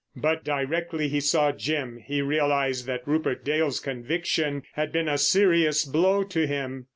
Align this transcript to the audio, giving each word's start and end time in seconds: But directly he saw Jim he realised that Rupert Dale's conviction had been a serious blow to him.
But 0.15 0.43
directly 0.43 1.09
he 1.09 1.19
saw 1.19 1.51
Jim 1.51 1.99
he 2.03 2.23
realised 2.23 2.87
that 2.87 3.07
Rupert 3.07 3.45
Dale's 3.45 3.79
conviction 3.79 4.63
had 4.73 4.91
been 4.91 5.07
a 5.07 5.19
serious 5.19 5.85
blow 5.85 6.23
to 6.23 6.47
him. 6.47 6.87